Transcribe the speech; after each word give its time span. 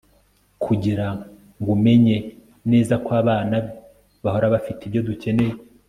kugirango 0.63 1.25
umenye 1.75 2.15
neza 2.71 2.93
ko 3.05 3.09
abana 3.21 3.55
be 3.63 3.71
bahora 4.23 4.53
bafite 4.53 4.79
ibyo 4.85 5.01
dukeneye 5.09 5.53